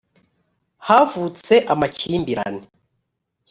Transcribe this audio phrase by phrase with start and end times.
[0.87, 2.63] havutse amakimbirane.